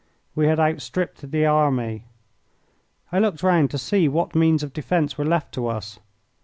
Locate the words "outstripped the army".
0.59-2.05